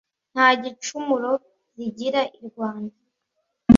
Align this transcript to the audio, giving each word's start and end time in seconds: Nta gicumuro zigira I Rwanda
Nta 0.33 0.47
gicumuro 0.61 1.31
zigira 1.75 2.21
I 2.39 2.39
Rwanda 2.47 2.95